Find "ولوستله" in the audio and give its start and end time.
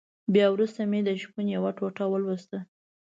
2.09-2.61